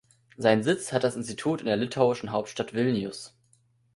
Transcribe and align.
Seinen 0.35 0.63
Sitz 0.63 0.93
hat 0.93 1.03
das 1.03 1.15
Institut 1.15 1.59
in 1.61 1.67
der 1.67 1.77
litauischen 1.77 2.31
Hauptstadt 2.31 2.73
Vilnius. 2.73 3.35